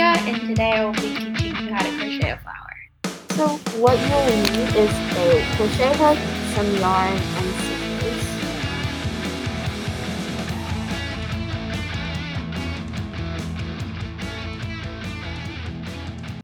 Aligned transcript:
And 0.00 0.46
today 0.46 0.74
I 0.74 0.84
will 0.84 0.92
be 0.92 1.00
teaching 1.00 1.56
you 1.56 1.72
how 1.74 1.82
to 1.82 1.90
crochet 1.98 2.30
a 2.30 2.38
flower. 2.38 2.76
So 3.30 3.48
what 3.80 3.98
you'll 3.98 4.26
need 4.26 4.76
is 4.76 4.90
a 5.16 5.42
crochet 5.56 5.92
hook, 5.96 6.18
some 6.54 6.70
yarn, 6.76 7.16
and 7.16 7.54
scissors. 7.56 8.22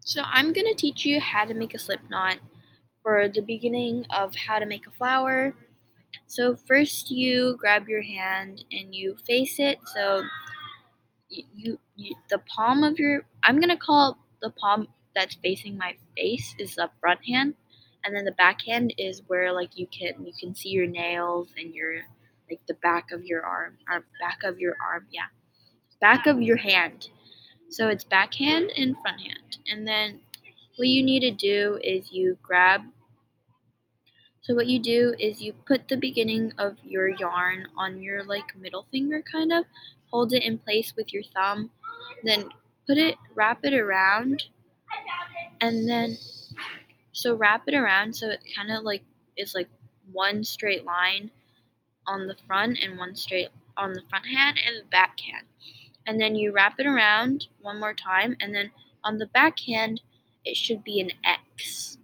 So 0.04 0.22
I'm 0.24 0.52
going 0.52 0.66
to 0.66 0.74
teach 0.74 1.06
you 1.06 1.20
how 1.20 1.44
to 1.44 1.54
make 1.54 1.74
a 1.74 1.78
slip 1.78 2.00
knot 2.10 2.38
for 3.04 3.28
the 3.28 3.40
beginning 3.40 4.04
of 4.10 4.34
how 4.34 4.58
to 4.58 4.66
make 4.66 4.88
a 4.88 4.90
flower. 4.90 5.54
So 6.26 6.56
first 6.56 7.08
you 7.08 7.56
grab 7.60 7.88
your 7.88 8.02
hand 8.02 8.64
and 8.72 8.92
you 8.92 9.14
face 9.24 9.60
it 9.60 9.78
so 9.94 10.24
you, 11.54 11.78
you, 11.96 12.14
the 12.30 12.38
palm 12.38 12.84
of 12.84 12.98
your 12.98 13.24
I'm 13.42 13.60
to 13.60 13.76
call 13.76 14.18
the 14.40 14.50
palm 14.50 14.88
that's 15.14 15.36
facing 15.36 15.76
my 15.78 15.94
face 16.16 16.54
is 16.58 16.74
the 16.74 16.90
front 17.00 17.20
hand 17.26 17.54
and 18.04 18.14
then 18.14 18.24
the 18.24 18.32
back 18.32 18.60
hand 18.62 18.94
is 18.98 19.22
where 19.26 19.52
like 19.52 19.76
you 19.78 19.86
can 19.86 20.24
you 20.24 20.32
can 20.38 20.54
see 20.54 20.68
your 20.68 20.86
nails 20.86 21.48
and 21.56 21.74
your 21.74 22.02
like 22.50 22.60
the 22.68 22.74
back 22.74 23.10
of 23.12 23.24
your 23.24 23.44
arm 23.44 23.78
or 23.90 24.04
back 24.20 24.40
of 24.44 24.58
your 24.58 24.76
arm 24.86 25.06
yeah. 25.10 25.26
Back 26.00 26.26
of 26.26 26.42
your 26.42 26.58
hand. 26.58 27.08
So 27.70 27.88
it's 27.88 28.04
back 28.04 28.34
hand 28.34 28.70
and 28.76 28.94
front 29.00 29.22
hand. 29.22 29.56
And 29.66 29.88
then 29.88 30.20
what 30.76 30.88
you 30.88 31.02
need 31.02 31.20
to 31.20 31.30
do 31.30 31.78
is 31.82 32.12
you 32.12 32.36
grab 32.42 32.82
so 34.42 34.54
what 34.54 34.66
you 34.66 34.78
do 34.78 35.14
is 35.18 35.40
you 35.40 35.54
put 35.54 35.88
the 35.88 35.96
beginning 35.96 36.52
of 36.58 36.76
your 36.84 37.08
yarn 37.08 37.66
on 37.78 38.02
your 38.02 38.22
like 38.24 38.54
middle 38.54 38.86
finger 38.92 39.22
kind 39.22 39.50
of 39.50 39.64
hold 40.14 40.32
it 40.32 40.44
in 40.44 40.56
place 40.58 40.94
with 40.96 41.12
your 41.12 41.24
thumb 41.34 41.70
then 42.22 42.48
put 42.86 42.96
it 42.96 43.16
wrap 43.34 43.58
it 43.64 43.74
around 43.74 44.44
and 45.60 45.88
then 45.88 46.16
so 47.12 47.34
wrap 47.34 47.62
it 47.66 47.74
around 47.74 48.14
so 48.14 48.30
it 48.30 48.40
kind 48.54 48.70
of 48.70 48.84
like 48.84 49.02
is 49.36 49.54
like 49.54 49.68
one 50.12 50.44
straight 50.44 50.84
line 50.84 51.30
on 52.06 52.26
the 52.26 52.36
front 52.46 52.78
and 52.82 52.98
one 52.98 53.14
straight 53.14 53.48
on 53.76 53.92
the 53.92 54.02
front 54.08 54.26
hand 54.26 54.58
and 54.64 54.76
the 54.80 54.88
back 54.90 55.18
hand. 55.20 55.46
And 56.06 56.20
then 56.20 56.34
you 56.34 56.52
wrap 56.52 56.78
it 56.78 56.86
around 56.86 57.48
one 57.60 57.80
more 57.80 57.94
time 57.94 58.36
and 58.40 58.54
then 58.54 58.70
on 59.02 59.18
the 59.18 59.26
back 59.26 59.58
hand 59.60 60.00
it 60.44 60.56
should 60.56 60.84
be 60.84 61.00
an 61.00 61.10
X. 61.24 61.98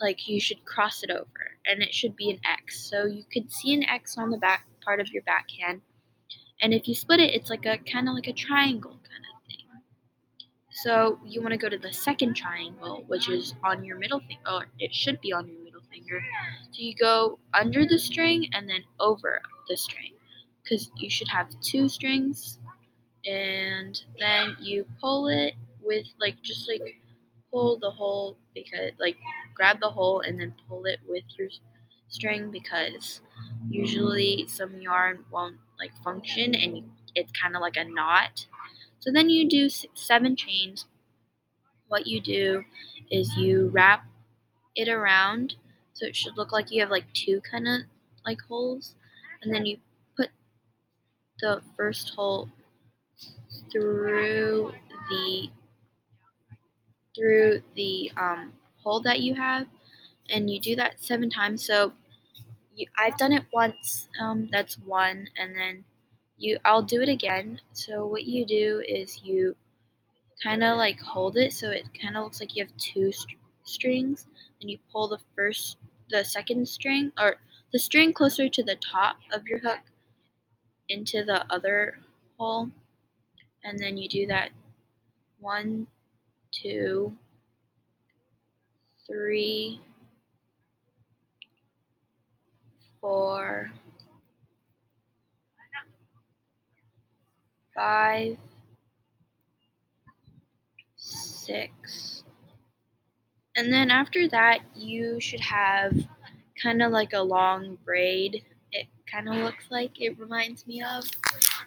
Like 0.00 0.28
you 0.28 0.40
should 0.40 0.64
cross 0.64 1.02
it 1.02 1.10
over 1.10 1.58
and 1.66 1.82
it 1.82 1.92
should 1.94 2.16
be 2.16 2.30
an 2.30 2.40
X. 2.44 2.80
So 2.90 3.04
you 3.04 3.24
could 3.32 3.52
see 3.52 3.74
an 3.74 3.84
X 3.84 4.16
on 4.16 4.30
the 4.30 4.38
back 4.38 4.66
part 4.82 5.00
of 5.00 5.08
your 5.10 5.22
back 5.22 5.46
hand 5.60 5.82
and 6.64 6.74
if 6.74 6.88
you 6.88 6.94
split 6.94 7.20
it 7.20 7.34
it's 7.34 7.50
like 7.50 7.66
a 7.66 7.78
kind 7.92 8.08
of 8.08 8.14
like 8.14 8.28
a 8.28 8.32
triangle 8.32 8.98
kind 9.10 9.24
of 9.30 9.42
thing. 9.46 9.66
so 10.70 11.18
you 11.24 11.40
want 11.40 11.52
to 11.52 11.58
go 11.58 11.68
to 11.68 11.78
the 11.78 11.92
second 11.92 12.34
triangle, 12.34 13.04
which 13.06 13.28
is 13.28 13.54
on 13.62 13.84
your 13.84 13.98
middle 13.98 14.20
finger, 14.20 14.42
or 14.50 14.66
it 14.78 14.92
should 14.94 15.20
be 15.20 15.32
on 15.32 15.46
your 15.46 15.62
middle 15.62 15.82
finger. 15.92 16.20
So 16.72 16.78
you 16.82 16.94
go 16.96 17.38
under 17.52 17.86
the 17.86 17.98
string 17.98 18.48
and 18.52 18.68
then 18.68 18.82
over 19.00 19.40
the 19.68 19.76
string, 19.76 20.14
because 20.62 20.90
you 20.96 21.10
should 21.10 21.28
have 21.28 21.48
two 21.60 21.88
strings, 21.88 22.58
and 23.26 24.02
then 24.18 24.56
you 24.60 24.86
pull 25.00 25.28
it 25.28 25.54
with 25.82 26.06
like 26.20 26.40
just 26.42 26.68
like 26.68 26.82
pull 27.52 27.78
the 27.78 27.90
hole 27.90 28.36
because 28.54 28.92
like 28.98 29.16
grab 29.54 29.80
the 29.80 29.90
hole 29.90 30.20
and 30.20 30.40
then 30.40 30.54
pull 30.68 30.84
it 30.86 31.00
with 31.08 31.24
your 31.38 31.48
string 32.14 32.50
because 32.50 33.20
usually 33.68 34.46
some 34.48 34.80
yarn 34.80 35.24
won't 35.30 35.56
like 35.78 35.92
function 36.04 36.54
and 36.54 36.72
it's 37.14 37.32
kind 37.40 37.56
of 37.56 37.62
like 37.62 37.76
a 37.76 37.84
knot 37.84 38.46
so 39.00 39.12
then 39.12 39.30
you 39.30 39.48
do 39.48 39.68
seven 39.94 40.36
chains. 40.36 40.86
What 41.88 42.06
you 42.06 42.20
do 42.20 42.64
is 43.10 43.36
you 43.38 43.68
wrap 43.68 44.04
it 44.76 44.88
around 44.88 45.56
so 45.94 46.06
it 46.06 46.16
should 46.16 46.36
look 46.36 46.52
like 46.52 46.70
you 46.72 46.80
have 46.82 46.90
like 46.90 47.12
two 47.14 47.40
kind 47.42 47.68
of 47.68 47.82
like 48.26 48.40
holes 48.42 48.94
and 49.42 49.54
then 49.54 49.66
you 49.66 49.78
put 50.16 50.30
the 51.40 51.62
first 51.76 52.10
hole 52.16 52.50
through 53.70 54.72
the 55.10 55.48
through 57.14 57.62
the 57.76 58.10
um, 58.16 58.52
hole 58.82 59.00
that 59.00 59.20
you 59.20 59.34
have 59.34 59.66
and 60.30 60.50
you 60.50 60.60
do 60.60 60.76
that 60.76 61.00
seven 61.02 61.30
times 61.30 61.64
so 61.66 61.92
you, 62.74 62.86
I've 62.98 63.16
done 63.18 63.32
it 63.32 63.44
once 63.52 64.08
um, 64.20 64.48
that's 64.52 64.78
one 64.78 65.28
and 65.36 65.54
then 65.56 65.84
you 66.36 66.58
I'll 66.64 66.82
do 66.82 67.00
it 67.02 67.08
again. 67.08 67.60
So 67.72 68.06
what 68.06 68.24
you 68.24 68.44
do 68.46 68.82
is 68.86 69.22
you 69.22 69.56
kind 70.42 70.62
of 70.64 70.76
like 70.78 71.00
hold 71.00 71.36
it 71.36 71.52
so 71.52 71.70
it 71.70 71.86
kind 72.00 72.16
of 72.16 72.24
looks 72.24 72.40
like 72.40 72.54
you 72.56 72.64
have 72.64 72.76
two 72.76 73.12
st- 73.12 73.38
strings 73.64 74.26
and 74.60 74.70
you 74.70 74.78
pull 74.92 75.08
the 75.08 75.18
first 75.36 75.78
the 76.10 76.24
second 76.24 76.68
string 76.68 77.12
or 77.18 77.36
the 77.72 77.78
string 77.78 78.12
closer 78.12 78.48
to 78.48 78.62
the 78.62 78.76
top 78.76 79.16
of 79.32 79.46
your 79.46 79.58
hook 79.60 79.80
into 80.88 81.24
the 81.24 81.44
other 81.52 81.98
hole 82.38 82.70
and 83.64 83.78
then 83.80 83.96
you 83.98 84.08
do 84.08 84.26
that 84.26 84.50
one 85.40 85.86
two 86.52 87.16
three 89.06 89.80
four 93.04 93.70
five, 97.74 98.38
six. 100.96 102.24
And 103.56 103.70
then 103.70 103.90
after 103.90 104.26
that, 104.28 104.60
you 104.74 105.20
should 105.20 105.40
have 105.40 105.92
kind 106.62 106.80
of 106.82 106.92
like 106.92 107.12
a 107.12 107.20
long 107.20 107.76
braid. 107.84 108.42
It 108.72 108.86
kind 109.10 109.28
of 109.28 109.36
looks 109.36 109.66
like 109.70 110.00
it 110.00 110.18
reminds 110.18 110.66
me 110.66 110.82
of. 110.82 111.04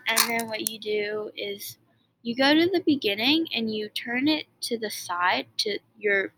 And 0.07 0.17
then 0.27 0.47
what 0.47 0.71
you 0.71 0.79
do 0.79 1.29
is 1.37 1.77
you 2.23 2.35
go 2.35 2.55
to 2.55 2.67
the 2.67 2.81
beginning 2.83 3.47
and 3.53 3.71
you 3.71 3.89
turn 3.89 4.27
it 4.27 4.45
to 4.61 4.79
the 4.79 4.89
side 4.89 5.45
to 5.57 5.77
your 5.99 6.33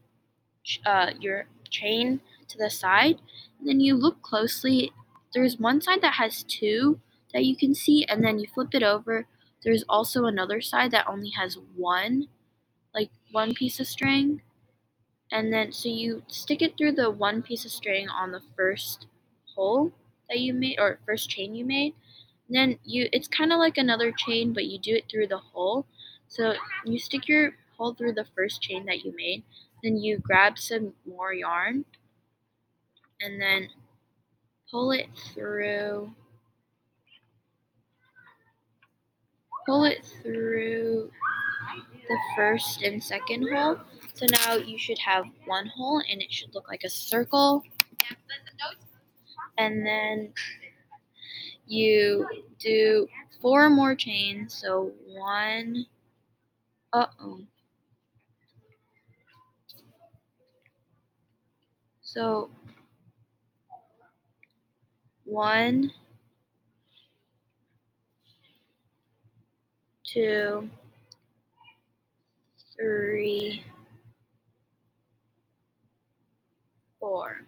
uh, 0.86 1.12
your 1.20 1.46
chain 1.70 2.20
to 2.50 2.58
the 2.58 2.70
side. 2.70 3.20
Then 3.64 3.80
you 3.80 3.96
look 3.96 4.22
closely. 4.22 4.92
There's 5.34 5.60
one 5.60 5.82
side 5.82 6.02
that 6.02 6.16
has 6.16 6.44
two 6.44 7.00
that 7.34 7.46
you 7.46 7.56
can 7.56 7.76
see, 7.76 8.06
and 8.06 8.24
then 8.24 8.40
you 8.40 8.48
flip 8.48 8.74
it 8.74 8.84
over 8.84 9.28
there's 9.64 9.84
also 9.90 10.26
another 10.26 10.62
side 10.62 10.92
that 10.92 11.08
only 11.08 11.32
has 11.32 11.58
one, 11.76 12.28
like 12.94 13.12
one 13.32 13.54
piece 13.54 13.80
of 13.80 13.88
string. 13.88 14.42
And 15.32 15.54
then, 15.54 15.72
so 15.72 15.90
you 15.90 16.24
stick 16.28 16.62
it 16.62 16.78
through 16.78 16.94
the 16.94 17.12
one 17.12 17.42
piece 17.42 17.66
of 17.66 17.72
string 17.72 18.08
on 18.10 18.32
the 18.32 18.42
first 18.56 19.08
hole 19.56 19.92
that 20.30 20.40
you 20.40 20.54
made, 20.54 20.80
or 20.80 21.00
first 21.06 21.30
chain 21.30 21.56
you 21.56 21.66
made. 21.66 21.94
And 22.48 22.56
then 22.58 22.80
you, 22.84 23.10
it's 23.12 23.28
kind 23.28 23.52
of 23.52 23.60
like 23.60 23.78
another 23.78 24.12
chain, 24.12 24.54
but 24.54 24.66
you 24.66 24.80
do 24.80 24.96
it 24.96 25.06
through 25.10 25.28
the 25.28 25.38
hole. 25.38 25.86
So 26.28 26.54
you 26.86 26.98
stick 27.00 27.28
your 27.28 27.56
hole 27.78 27.94
through 27.94 28.14
the 28.14 28.26
first 28.36 28.62
chain 28.62 28.86
that 28.86 29.04
you 29.04 29.14
made. 29.16 29.44
Then 29.84 29.98
you 29.98 30.20
grab 30.20 30.58
some 30.58 30.94
more 31.06 31.34
yarn 31.34 31.86
and 33.22 33.42
then 33.42 33.68
pull 34.72 34.92
it 34.92 35.08
through 35.34 36.14
pull 39.66 39.86
it 39.86 40.04
through 40.24 41.12
the 42.08 42.18
first 42.36 42.82
and 42.82 43.04
second 43.04 43.48
hole. 43.54 43.78
So 44.16 44.26
now 44.32 44.56
you 44.56 44.80
should 44.80 44.98
have 44.98 45.26
one 45.46 45.68
hole 45.68 46.02
and 46.12 46.22
it 46.22 46.32
should 46.32 46.56
look 46.56 46.68
like 46.68 46.84
a 46.84 46.90
circle. 46.90 47.64
And 49.60 49.86
then 49.86 50.34
you 51.68 52.28
do 52.58 53.08
four 53.42 53.70
more 53.70 53.94
chains. 53.96 54.56
So 54.56 54.92
one, 55.06 55.86
uh 56.94 57.06
oh. 57.22 57.42
So 62.02 62.50
one, 65.30 65.92
two, 70.06 70.70
three, 72.78 73.64
four. 77.00 77.42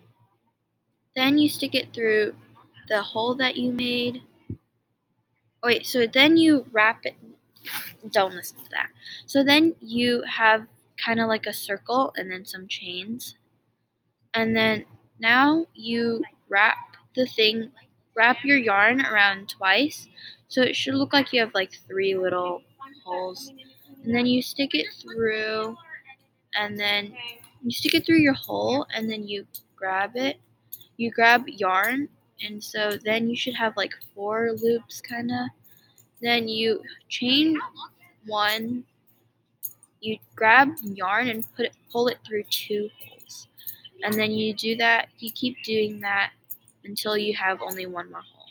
Then 1.16 1.38
you 1.38 1.50
stick 1.50 1.76
it 1.76 1.94
through 1.94 2.36
the 2.90 3.02
hole 3.02 3.36
that 3.36 3.58
you 3.58 3.72
made. 3.72 4.24
Oh, 5.64 5.68
wait, 5.68 5.86
so 5.86 6.08
then 6.08 6.38
you 6.38 6.66
wrap 6.72 7.06
it. 7.06 7.16
Don't 8.12 8.36
listen 8.36 8.58
to 8.60 8.70
that. 8.72 8.90
So 9.26 9.44
then 9.44 9.76
you 9.82 10.24
have 10.24 10.68
kind 11.04 11.20
of 11.20 11.28
like 11.28 11.46
a 11.48 11.54
circle 11.54 12.14
and 12.18 12.32
then 12.32 12.46
some 12.46 12.68
chains. 12.68 13.36
And 14.34 14.56
then 14.56 14.86
now 15.20 15.68
you 15.74 16.24
wrap 16.50 16.91
the 17.16 17.26
thing, 17.26 17.72
wrap 18.16 18.44
your 18.44 18.58
yarn 18.58 19.06
around 19.06 19.50
twice 19.50 20.08
so 20.48 20.62
it 20.62 20.76
should 20.76 20.96
look 20.96 21.14
like 21.14 21.32
you 21.32 21.40
have 21.40 21.54
like 21.54 21.72
three 21.88 22.16
little 22.16 22.62
holes. 23.06 23.52
and 24.04 24.14
then 24.14 24.26
you 24.26 24.42
stick 24.42 24.76
it 24.76 24.88
through 25.02 25.76
and 26.56 26.78
then 26.78 27.14
you 27.64 27.72
stick 27.72 27.94
it 27.94 28.06
through 28.06 28.18
your 28.18 28.34
hole 28.34 28.86
and 28.94 29.10
then 29.10 29.28
you 29.28 29.46
grab 29.76 30.12
it. 30.16 30.38
You 30.98 31.10
grab 31.12 31.48
yarn 31.48 32.10
and 32.44 32.64
so 32.64 32.98
then 33.04 33.30
you 33.30 33.36
should 33.36 33.56
have 33.56 33.78
like 33.78 33.94
four 34.14 34.52
loops 34.62 35.02
kind 35.02 35.32
of 35.32 35.48
then 36.22 36.48
you 36.48 36.82
chain 37.10 37.58
one 38.28 38.84
you 40.02 40.18
grab 40.36 40.70
yarn 40.84 41.30
and 41.30 41.46
put 41.56 41.68
it 41.68 41.76
pull 41.92 42.08
it 42.08 42.18
through 42.26 42.44
two 42.50 42.90
holes. 43.00 43.48
And 44.04 44.14
then 44.14 44.32
you 44.32 44.54
do 44.54 44.76
that 44.78 45.10
you 45.20 45.32
keep 45.32 45.64
doing 45.64 46.00
that 46.02 46.32
until 46.86 47.18
you 47.18 47.36
have 47.36 47.62
only 47.62 47.86
one 47.86 48.12
more 48.12 48.22
hole. 48.22 48.46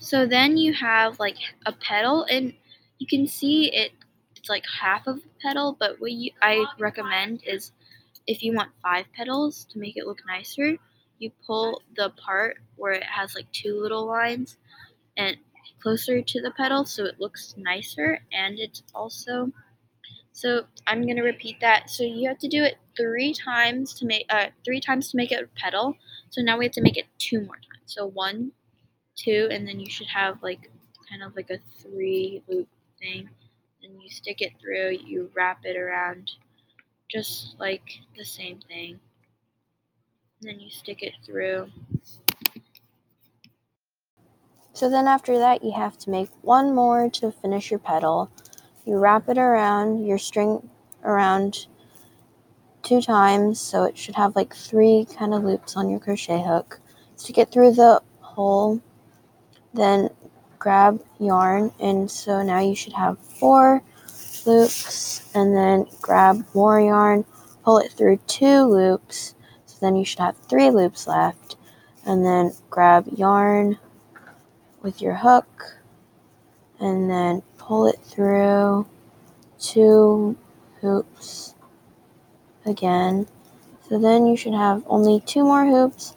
So 0.00 0.26
then 0.26 0.56
you 0.56 0.72
have 0.74 1.18
like 1.20 1.36
a 1.66 1.72
petal 1.72 2.24
and 2.24 2.54
you 2.98 3.06
can 3.06 3.26
see 3.26 3.72
it 3.74 3.92
it's 4.36 4.48
like 4.48 4.64
half 4.80 5.06
of 5.06 5.18
a 5.18 5.28
petal 5.42 5.76
but 5.78 6.00
what 6.00 6.12
you, 6.12 6.30
i 6.42 6.64
recommend 6.78 7.42
is 7.46 7.72
if 8.26 8.42
you 8.42 8.54
want 8.54 8.70
five 8.82 9.06
petals 9.16 9.66
to 9.70 9.78
make 9.78 9.96
it 9.96 10.06
look 10.06 10.20
nicer 10.26 10.76
you 11.18 11.30
pull 11.46 11.82
the 11.96 12.10
part 12.10 12.58
where 12.76 12.92
it 12.92 13.04
has 13.04 13.34
like 13.34 13.50
two 13.52 13.74
little 13.80 14.06
lines 14.06 14.56
and 15.16 15.36
closer 15.82 16.22
to 16.22 16.40
the 16.42 16.52
petal 16.52 16.84
so 16.84 17.04
it 17.06 17.20
looks 17.20 17.54
nicer 17.58 18.20
and 18.32 18.58
it's 18.60 18.82
also 18.94 19.52
so 20.40 20.64
I'm 20.86 21.06
gonna 21.06 21.22
repeat 21.22 21.60
that. 21.60 21.90
So 21.90 22.02
you 22.02 22.26
have 22.26 22.38
to 22.38 22.48
do 22.48 22.62
it 22.62 22.78
three 22.96 23.34
times 23.34 23.92
to 23.98 24.06
make 24.06 24.24
uh 24.30 24.46
three 24.64 24.80
times 24.80 25.10
to 25.10 25.18
make 25.18 25.32
it 25.32 25.42
a 25.42 25.60
petal. 25.60 25.94
So 26.30 26.40
now 26.40 26.56
we 26.56 26.64
have 26.64 26.72
to 26.72 26.80
make 26.80 26.96
it 26.96 27.04
two 27.18 27.42
more 27.42 27.56
times. 27.56 27.84
So 27.84 28.06
one, 28.06 28.52
two, 29.16 29.48
and 29.50 29.68
then 29.68 29.78
you 29.78 29.90
should 29.90 30.06
have 30.06 30.42
like 30.42 30.70
kind 31.10 31.22
of 31.22 31.36
like 31.36 31.50
a 31.50 31.58
three 31.82 32.42
loop 32.48 32.68
thing. 32.98 33.28
And 33.82 34.02
you 34.02 34.08
stick 34.08 34.40
it 34.40 34.52
through, 34.58 34.96
you 35.04 35.30
wrap 35.36 35.58
it 35.64 35.76
around 35.76 36.30
just 37.10 37.56
like 37.58 38.00
the 38.16 38.24
same 38.24 38.60
thing. 38.66 38.98
And 40.40 40.50
then 40.50 40.58
you 40.58 40.70
stick 40.70 41.02
it 41.02 41.12
through. 41.26 41.68
So 44.72 44.88
then 44.88 45.06
after 45.06 45.36
that, 45.36 45.62
you 45.62 45.72
have 45.72 45.98
to 45.98 46.10
make 46.10 46.30
one 46.40 46.74
more 46.74 47.10
to 47.10 47.30
finish 47.30 47.70
your 47.70 47.80
petal. 47.80 48.30
You 48.86 48.96
wrap 48.96 49.28
it 49.28 49.38
around 49.38 50.06
your 50.06 50.18
string 50.18 50.68
around 51.04 51.66
two 52.82 53.02
times, 53.02 53.60
so 53.60 53.84
it 53.84 53.96
should 53.96 54.14
have 54.14 54.34
like 54.34 54.54
three 54.54 55.06
kind 55.16 55.34
of 55.34 55.44
loops 55.44 55.76
on 55.76 55.90
your 55.90 56.00
crochet 56.00 56.42
hook. 56.42 56.80
Stick 57.16 57.36
get 57.36 57.52
through 57.52 57.72
the 57.72 58.02
hole, 58.20 58.80
then 59.74 60.08
grab 60.58 61.02
yarn, 61.18 61.72
and 61.78 62.10
so 62.10 62.42
now 62.42 62.60
you 62.60 62.74
should 62.74 62.94
have 62.94 63.18
four 63.18 63.82
loops, 64.46 65.30
and 65.34 65.54
then 65.54 65.86
grab 66.00 66.44
more 66.54 66.80
yarn, 66.80 67.24
pull 67.62 67.78
it 67.78 67.92
through 67.92 68.16
two 68.26 68.62
loops, 68.64 69.34
so 69.66 69.76
then 69.80 69.94
you 69.94 70.04
should 70.04 70.20
have 70.20 70.36
three 70.48 70.70
loops 70.70 71.06
left, 71.06 71.56
and 72.06 72.24
then 72.24 72.52
grab 72.70 73.06
yarn 73.14 73.78
with 74.82 75.02
your 75.02 75.16
hook, 75.16 75.76
and 76.78 77.10
then 77.10 77.42
pull 77.70 77.86
it 77.86 78.00
through 78.02 78.84
two 79.60 80.36
hoops 80.80 81.54
again. 82.66 83.28
So 83.88 83.96
then 83.96 84.26
you 84.26 84.36
should 84.36 84.54
have 84.54 84.82
only 84.88 85.20
two 85.20 85.44
more 85.44 85.64
hoops. 85.64 86.16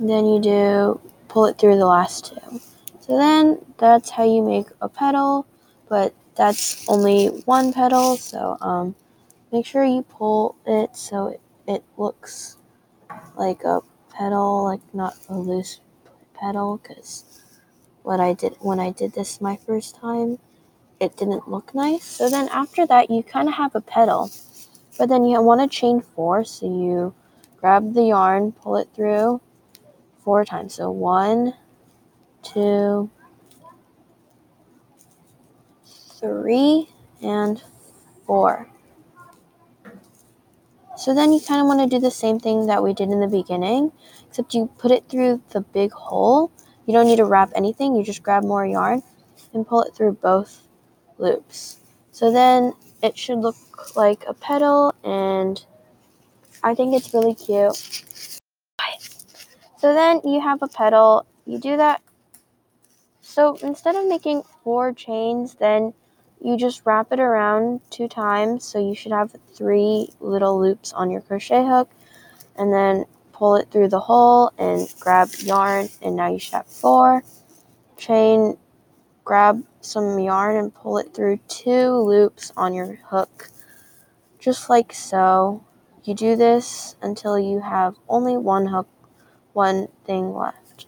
Then 0.00 0.24
you 0.24 0.40
do 0.40 1.00
pull 1.28 1.44
it 1.44 1.58
through 1.58 1.76
the 1.76 1.84
last 1.84 2.32
two. 2.32 2.60
So 3.00 3.18
then 3.18 3.58
that's 3.76 4.08
how 4.08 4.24
you 4.24 4.40
make 4.40 4.68
a 4.80 4.88
petal, 4.88 5.46
but 5.90 6.14
that's 6.36 6.88
only 6.88 7.26
one 7.44 7.74
petal. 7.74 8.16
So 8.16 8.56
um, 8.62 8.94
make 9.52 9.66
sure 9.66 9.84
you 9.84 10.04
pull 10.08 10.56
it 10.64 10.96
so 10.96 11.26
it, 11.26 11.40
it 11.68 11.84
looks 11.98 12.56
like 13.36 13.62
a 13.64 13.80
petal, 14.10 14.64
like 14.64 14.80
not 14.94 15.18
a 15.28 15.36
loose 15.36 15.80
petal, 16.32 16.80
because 16.82 17.42
what 18.06 18.20
I 18.20 18.34
did 18.34 18.56
when 18.60 18.78
I 18.78 18.92
did 18.92 19.14
this 19.14 19.40
my 19.40 19.56
first 19.56 19.96
time, 19.96 20.38
it 21.00 21.16
didn't 21.16 21.48
look 21.48 21.74
nice. 21.74 22.04
So 22.04 22.30
then 22.30 22.48
after 22.50 22.86
that, 22.86 23.10
you 23.10 23.24
kind 23.24 23.48
of 23.48 23.54
have 23.54 23.74
a 23.74 23.80
petal, 23.80 24.30
but 24.96 25.08
then 25.08 25.24
you 25.24 25.42
want 25.42 25.60
to 25.60 25.76
chain 25.76 26.00
four. 26.00 26.44
So 26.44 26.66
you 26.66 27.14
grab 27.56 27.94
the 27.94 28.04
yarn, 28.04 28.52
pull 28.52 28.76
it 28.76 28.88
through 28.94 29.40
four 30.22 30.44
times. 30.44 30.74
So 30.74 30.88
one, 30.88 31.54
two, 32.44 33.10
three, 36.20 36.88
and 37.20 37.60
four. 38.24 38.70
So 40.96 41.12
then 41.12 41.32
you 41.32 41.40
kind 41.40 41.60
of 41.60 41.66
want 41.66 41.80
to 41.80 41.96
do 41.96 42.00
the 42.00 42.12
same 42.12 42.38
thing 42.38 42.66
that 42.68 42.84
we 42.84 42.94
did 42.94 43.10
in 43.10 43.18
the 43.18 43.26
beginning, 43.26 43.90
except 44.28 44.54
you 44.54 44.70
put 44.78 44.92
it 44.92 45.08
through 45.08 45.42
the 45.50 45.60
big 45.60 45.90
hole. 45.90 46.52
You 46.86 46.92
don't 46.92 47.06
need 47.06 47.16
to 47.16 47.24
wrap 47.24 47.50
anything, 47.54 47.96
you 47.96 48.04
just 48.04 48.22
grab 48.22 48.44
more 48.44 48.64
yarn 48.64 49.02
and 49.52 49.66
pull 49.66 49.82
it 49.82 49.94
through 49.94 50.12
both 50.12 50.62
loops. 51.18 51.78
So 52.12 52.32
then 52.32 52.72
it 53.02 53.18
should 53.18 53.38
look 53.38 53.56
like 53.96 54.24
a 54.26 54.34
petal 54.34 54.94
and 55.04 55.64
I 56.62 56.74
think 56.74 56.94
it's 56.94 57.12
really 57.12 57.34
cute. 57.34 57.76
So 59.78 59.92
then 59.92 60.20
you 60.24 60.40
have 60.40 60.62
a 60.62 60.68
petal, 60.68 61.26
you 61.44 61.58
do 61.58 61.76
that. 61.76 62.02
So 63.20 63.56
instead 63.56 63.96
of 63.96 64.06
making 64.06 64.42
four 64.64 64.92
chains, 64.92 65.54
then 65.54 65.92
you 66.40 66.56
just 66.56 66.82
wrap 66.84 67.12
it 67.12 67.20
around 67.20 67.80
two 67.90 68.08
times. 68.08 68.64
So 68.64 68.78
you 68.78 68.94
should 68.94 69.12
have 69.12 69.34
three 69.54 70.08
little 70.20 70.60
loops 70.60 70.92
on 70.92 71.10
your 71.10 71.20
crochet 71.20 71.66
hook 71.66 71.90
and 72.56 72.72
then 72.72 73.04
pull 73.36 73.56
it 73.56 73.70
through 73.70 73.88
the 73.88 74.00
hole 74.00 74.50
and 74.56 74.92
grab 74.98 75.28
yarn 75.40 75.88
and 76.00 76.16
now 76.16 76.32
you 76.32 76.38
should 76.38 76.54
have 76.54 76.66
four. 76.66 77.22
Chain, 77.98 78.56
grab 79.24 79.62
some 79.82 80.18
yarn 80.18 80.56
and 80.56 80.74
pull 80.74 80.96
it 80.96 81.12
through 81.12 81.38
two 81.46 81.90
loops 81.90 82.52
on 82.56 82.72
your 82.72 82.98
hook, 83.08 83.50
just 84.38 84.70
like 84.70 84.92
so. 84.92 85.62
You 86.04 86.14
do 86.14 86.36
this 86.36 86.96
until 87.02 87.38
you 87.38 87.60
have 87.60 87.96
only 88.08 88.36
one 88.36 88.66
hook, 88.66 88.88
one 89.52 89.88
thing 90.04 90.32
left. 90.34 90.86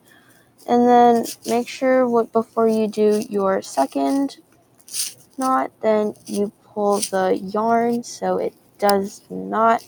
And 0.67 0.87
then 0.87 1.25
make 1.45 1.67
sure 1.67 2.07
what 2.07 2.31
before 2.31 2.67
you 2.67 2.87
do 2.87 3.23
your 3.29 3.61
second 3.61 4.37
knot, 5.37 5.71
then 5.81 6.15
you 6.25 6.51
pull 6.63 6.99
the 6.99 7.37
yarn 7.41 8.03
so 8.03 8.37
it 8.37 8.53
does 8.77 9.21
not 9.29 9.83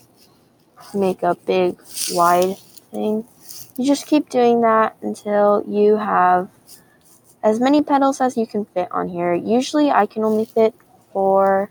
make 0.94 1.22
a 1.22 1.34
big 1.34 1.78
wide 2.12 2.56
thing. 2.90 3.24
You 3.76 3.86
just 3.86 4.06
keep 4.06 4.28
doing 4.28 4.60
that 4.62 4.96
until 5.02 5.64
you 5.66 5.96
have 5.96 6.48
as 7.42 7.58
many 7.58 7.82
petals 7.82 8.20
as 8.20 8.36
you 8.36 8.46
can 8.46 8.64
fit 8.66 8.88
on 8.92 9.08
here. 9.08 9.34
Usually 9.34 9.90
I 9.90 10.06
can 10.06 10.24
only 10.24 10.44
fit 10.44 10.74
four, 11.12 11.70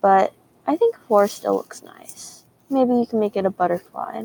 but 0.00 0.32
I 0.66 0.76
think 0.76 0.96
four 1.08 1.28
still 1.28 1.56
looks 1.56 1.82
nice. 1.82 2.44
Maybe 2.70 2.94
you 2.94 3.06
can 3.06 3.20
make 3.20 3.36
it 3.36 3.44
a 3.44 3.50
butterfly. 3.50 4.24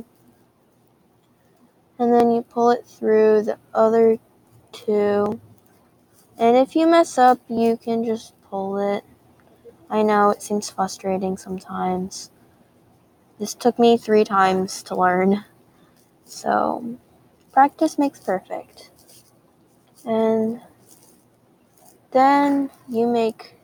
And 2.00 2.14
then 2.14 2.32
you 2.32 2.44
pull 2.44 2.70
it 2.70 2.86
through 2.86 3.44
the 3.44 3.58
other 3.74 4.20
two. 4.72 5.40
And 6.38 6.56
if 6.56 6.76
you 6.76 6.88
mess 6.88 7.18
up, 7.18 7.40
you 7.50 7.76
can 7.76 8.06
just 8.06 8.34
pull 8.50 8.78
it. 8.78 9.04
I 9.90 10.04
know 10.04 10.30
it 10.30 10.42
seems 10.42 10.70
frustrating 10.70 11.38
sometimes. 11.38 12.30
This 13.40 13.54
took 13.54 13.78
me 13.78 13.98
three 13.98 14.24
times 14.24 14.82
to 14.84 14.96
learn. 14.96 15.46
So, 16.26 16.98
practice 17.52 18.00
makes 18.00 18.20
perfect. 18.20 18.90
And 20.06 20.62
then 22.12 22.70
you 22.90 23.08
make 23.08 23.56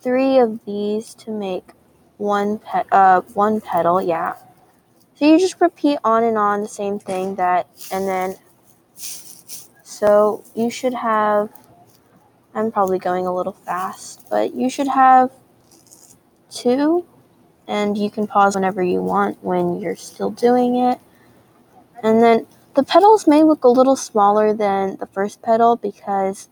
three 0.00 0.38
of 0.38 0.64
these 0.64 1.14
to 1.14 1.30
make 1.30 1.72
one 2.16 2.58
pet 2.58 2.86
uh 2.92 3.22
one 3.34 3.60
petal, 3.60 4.00
yeah. 4.00 4.36
So 5.14 5.26
you 5.26 5.38
just 5.38 5.60
repeat 5.60 5.98
on 6.04 6.24
and 6.24 6.38
on 6.38 6.62
the 6.62 6.68
same 6.68 6.98
thing 6.98 7.34
that 7.36 7.68
and 7.90 8.06
then 8.06 8.36
so 8.94 10.44
you 10.54 10.70
should 10.70 10.94
have 10.94 11.50
I'm 12.54 12.70
probably 12.70 12.98
going 12.98 13.26
a 13.26 13.34
little 13.34 13.52
fast, 13.52 14.26
but 14.30 14.54
you 14.54 14.70
should 14.70 14.88
have 14.88 15.30
two 16.50 17.04
and 17.66 17.96
you 17.96 18.10
can 18.10 18.26
pause 18.26 18.54
whenever 18.54 18.82
you 18.82 19.02
want 19.02 19.42
when 19.42 19.80
you're 19.80 19.96
still 19.96 20.30
doing 20.30 20.76
it. 20.76 20.98
And 22.02 22.22
then 22.22 22.46
the 22.74 22.82
petals 22.82 23.26
may 23.26 23.42
look 23.42 23.64
a 23.64 23.68
little 23.68 23.96
smaller 23.96 24.52
than 24.52 24.96
the 24.96 25.06
first 25.06 25.42
petal 25.42 25.76
because 25.76 26.48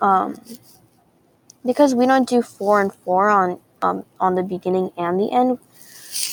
um, 0.00 0.40
because 1.64 1.94
we 1.94 2.06
don't 2.06 2.28
do 2.28 2.42
four 2.42 2.80
and 2.80 2.92
four 2.92 3.28
on 3.28 3.60
um, 3.82 4.04
on 4.20 4.34
the 4.34 4.42
beginning 4.42 4.90
and 4.96 5.20
the 5.20 5.30
end. 5.32 5.58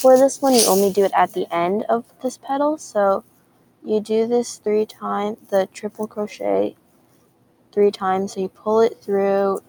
For 0.02 0.18
this 0.18 0.42
one, 0.42 0.54
you 0.54 0.66
only 0.68 0.92
do 0.92 1.04
it 1.04 1.12
at 1.16 1.34
the 1.34 1.54
end 1.54 1.84
of 1.90 2.06
this 2.22 2.38
petal. 2.38 2.78
So 2.78 3.24
you 3.84 4.00
do 4.00 4.28
this 4.28 4.58
three 4.58 4.86
times, 4.86 5.38
the 5.50 5.68
triple 5.74 6.08
crochet 6.08 6.76
three 7.74 7.92
times. 7.92 8.34
So 8.34 8.42
you 8.42 8.50
pull 8.50 8.82
it 8.82 9.02
through, 9.02 9.62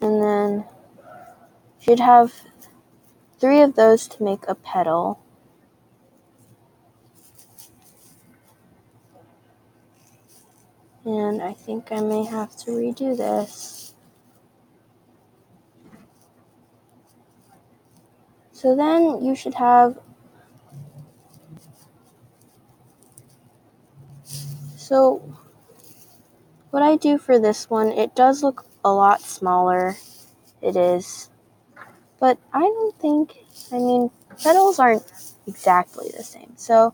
and 0.00 0.22
then 0.22 0.64
should 1.80 2.00
have 2.00 2.32
three 3.40 3.60
of 3.62 3.74
those 3.74 4.06
to 4.08 4.22
make 4.22 4.44
a 4.46 4.54
petal. 4.54 5.20
And 11.04 11.42
I 11.42 11.54
think 11.54 11.90
I 11.90 12.00
may 12.00 12.24
have 12.24 12.56
to 12.58 12.70
redo 12.70 13.16
this. 13.16 13.94
So 18.52 18.76
then 18.76 19.24
you 19.24 19.34
should 19.34 19.54
have 19.54 19.98
So 24.90 25.22
what 26.70 26.82
I 26.82 26.96
do 26.96 27.16
for 27.16 27.38
this 27.38 27.70
one, 27.70 27.92
it 27.92 28.16
does 28.16 28.42
look 28.42 28.66
a 28.84 28.90
lot 28.90 29.20
smaller. 29.20 29.94
It 30.60 30.74
is. 30.74 31.29
But 32.20 32.38
I 32.52 32.60
don't 32.60 32.94
think, 33.00 33.34
I 33.72 33.78
mean, 33.78 34.10
petals 34.42 34.78
aren't 34.78 35.10
exactly 35.46 36.10
the 36.14 36.22
same. 36.22 36.52
So 36.56 36.92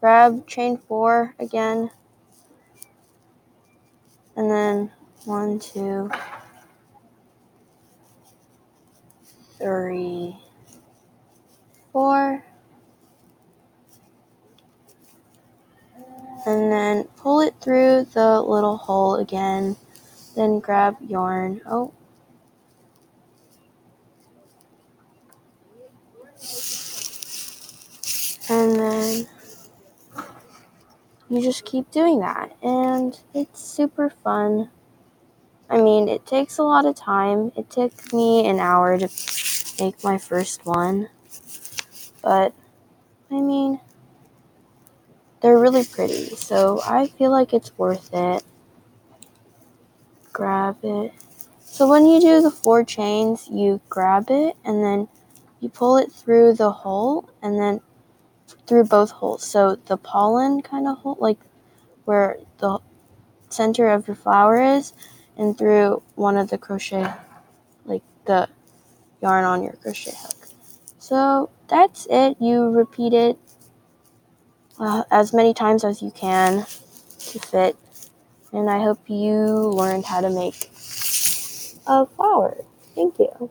grab 0.00 0.46
chain 0.46 0.76
four 0.76 1.34
again. 1.38 1.90
And 4.36 4.50
then 4.50 4.92
one, 5.24 5.58
two, 5.58 6.10
three, 9.58 10.36
four. 11.90 12.44
And 16.46 16.70
then 16.70 17.04
pull 17.16 17.40
it 17.40 17.54
through 17.62 18.06
the 18.12 18.42
little 18.42 18.76
hole 18.76 19.16
again. 19.16 19.74
Then 20.36 20.60
grab 20.60 20.96
yarn. 21.00 21.62
Oh. 21.66 21.94
And 28.48 28.76
then 28.78 29.26
you 31.28 31.42
just 31.42 31.64
keep 31.64 31.90
doing 31.90 32.20
that. 32.20 32.56
And 32.62 33.18
it's 33.34 33.60
super 33.60 34.10
fun. 34.10 34.70
I 35.68 35.82
mean, 35.82 36.08
it 36.08 36.26
takes 36.26 36.58
a 36.58 36.62
lot 36.62 36.86
of 36.86 36.94
time. 36.94 37.50
It 37.56 37.70
took 37.70 38.12
me 38.12 38.46
an 38.46 38.60
hour 38.60 38.98
to 38.98 39.08
make 39.80 40.02
my 40.04 40.18
first 40.18 40.64
one. 40.64 41.08
But, 42.22 42.54
I 43.30 43.40
mean, 43.40 43.80
they're 45.40 45.58
really 45.58 45.84
pretty. 45.84 46.36
So 46.36 46.80
I 46.84 47.08
feel 47.08 47.30
like 47.30 47.52
it's 47.52 47.76
worth 47.76 48.10
it. 48.12 48.44
Grab 50.32 50.78
it. 50.82 51.12
So 51.60 51.88
when 51.88 52.06
you 52.06 52.20
do 52.20 52.40
the 52.42 52.50
four 52.50 52.84
chains, 52.84 53.48
you 53.50 53.80
grab 53.88 54.26
it 54.30 54.56
and 54.64 54.82
then 54.84 55.08
you 55.60 55.68
pull 55.68 55.98
it 55.98 56.12
through 56.12 56.54
the 56.54 56.70
hole 56.70 57.28
and 57.42 57.58
then 57.58 57.80
through 58.66 58.84
both 58.84 59.10
holes. 59.10 59.44
So 59.44 59.76
the 59.86 59.96
pollen 59.96 60.62
kind 60.62 60.86
of 60.88 60.98
hole, 60.98 61.16
like 61.20 61.38
where 62.04 62.38
the 62.58 62.78
center 63.50 63.88
of 63.88 64.06
your 64.08 64.16
flower 64.16 64.62
is, 64.62 64.92
and 65.36 65.56
through 65.56 66.02
one 66.14 66.36
of 66.36 66.50
the 66.50 66.58
crochet, 66.58 67.12
like 67.84 68.02
the 68.26 68.48
yarn 69.22 69.44
on 69.44 69.62
your 69.62 69.74
crochet 69.74 70.12
hook. 70.16 70.48
So 70.98 71.50
that's 71.68 72.06
it. 72.10 72.36
You 72.40 72.70
repeat 72.70 73.12
it 73.12 73.38
uh, 74.78 75.04
as 75.10 75.32
many 75.32 75.54
times 75.54 75.84
as 75.84 76.02
you 76.02 76.10
can 76.10 76.66
to 77.18 77.38
fit. 77.38 77.76
And 78.52 78.70
I 78.70 78.82
hope 78.82 79.00
you 79.08 79.46
learned 79.74 80.04
how 80.06 80.20
to 80.20 80.30
make 80.30 80.70
a 81.86 82.06
flower. 82.06 82.56
Thank 82.94 83.18
you. 83.18 83.50